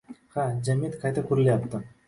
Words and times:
—Ha, 0.35 0.45
jamiyat 0.69 0.97
qayta 1.05 1.27
qurilyapti. 1.29 1.87